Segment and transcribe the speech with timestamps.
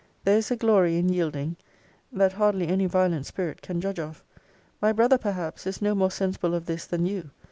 [0.23, 1.57] There is a glory in yielding,
[2.11, 4.23] that hardly any violent spirit can judge of.
[4.81, 7.29] My brother, perhaps, is no more sensible of this than you.